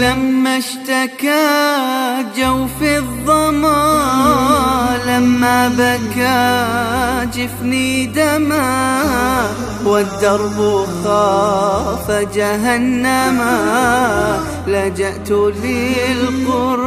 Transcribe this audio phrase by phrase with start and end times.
[0.00, 1.58] لما اشتكى
[2.36, 3.78] جوف الظما
[5.06, 6.97] لما بكى
[7.34, 9.02] جفني دما
[9.84, 13.58] والدرب خاف جهنما
[14.66, 16.78] لجأت للقرآن.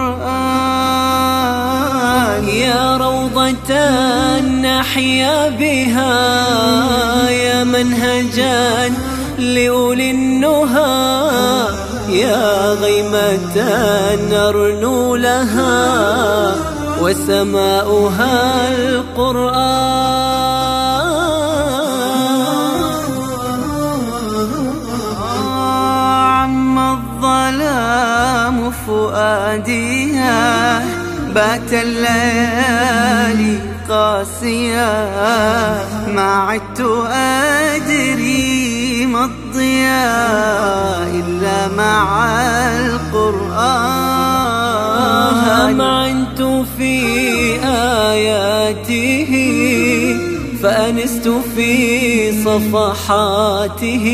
[2.48, 3.72] يا روضة
[4.40, 6.50] نحيا بها
[7.30, 8.94] يا منهجا
[9.38, 11.66] لأولي النهى
[12.10, 13.56] يا غيمة
[14.32, 16.56] نرنو لها.
[17.02, 18.38] وسماؤها
[18.78, 19.62] القرآن.
[26.42, 30.40] عم الظلام فؤاديها
[31.36, 34.92] بات الليالي قاسية.
[36.08, 40.51] ما عدت أدري ما الضياء.
[46.78, 47.02] في
[47.66, 49.34] آياته
[50.64, 54.06] فأنست في صفحاته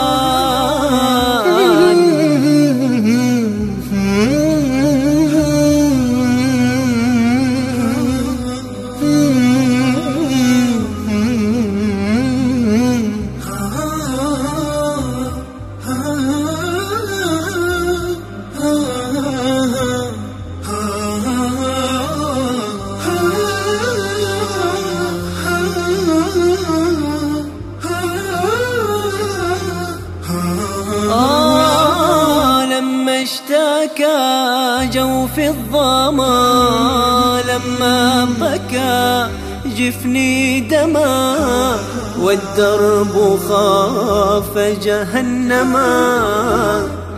[33.94, 39.28] اشتكى جوف الظما لما بكى
[39.66, 41.78] جفني دما.
[42.20, 46.08] والدرب خاف جهنما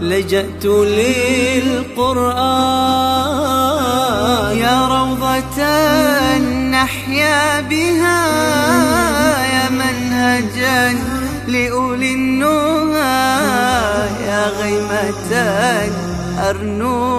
[0.02, 1.96] لجأت للقرآن.
[4.58, 5.64] يا روضة
[6.72, 8.26] نحيا بها
[9.46, 10.96] يا منهجا
[11.48, 12.65] لأولي النهى
[16.52, 17.15] غيمة